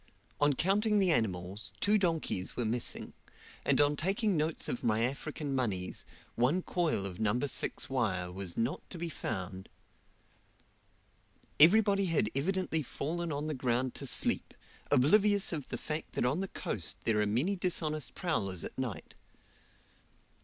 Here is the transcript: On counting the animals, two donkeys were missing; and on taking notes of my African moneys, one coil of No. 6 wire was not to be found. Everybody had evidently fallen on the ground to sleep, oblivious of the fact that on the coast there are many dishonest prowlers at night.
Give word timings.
On 0.39 0.53
counting 0.53 0.97
the 0.97 1.11
animals, 1.11 1.73
two 1.79 1.99
donkeys 1.99 2.55
were 2.57 2.65
missing; 2.65 3.13
and 3.63 3.79
on 3.79 3.95
taking 3.95 4.35
notes 4.35 4.67
of 4.67 4.83
my 4.83 5.03
African 5.03 5.53
moneys, 5.53 6.05
one 6.33 6.63
coil 6.63 7.05
of 7.05 7.19
No. 7.19 7.39
6 7.39 7.87
wire 7.87 8.31
was 8.31 8.57
not 8.57 8.81
to 8.89 8.97
be 8.97 9.09
found. 9.09 9.69
Everybody 11.59 12.05
had 12.07 12.31
evidently 12.33 12.81
fallen 12.81 13.31
on 13.31 13.45
the 13.45 13.53
ground 13.53 13.93
to 13.93 14.07
sleep, 14.07 14.55
oblivious 14.89 15.53
of 15.53 15.69
the 15.69 15.77
fact 15.77 16.13
that 16.13 16.25
on 16.25 16.39
the 16.39 16.47
coast 16.47 16.97
there 17.01 17.21
are 17.21 17.27
many 17.27 17.55
dishonest 17.55 18.15
prowlers 18.15 18.63
at 18.63 18.75
night. 18.79 19.13